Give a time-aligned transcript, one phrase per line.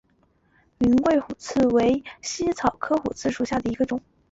[0.79, 4.01] 云桂虎刺为茜草科虎刺属下的一个种。